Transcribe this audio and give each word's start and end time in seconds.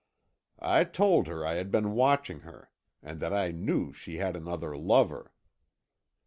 "I 0.57 0.83
told 0.83 1.27
her 1.27 1.45
I 1.45 1.57
had 1.57 1.69
been 1.69 1.91
watching 1.91 2.39
her, 2.39 2.71
and 3.03 3.19
that 3.19 3.33
I 3.33 3.51
knew 3.51 3.93
she 3.93 4.15
had 4.15 4.35
another 4.35 4.75
lover. 4.75 5.31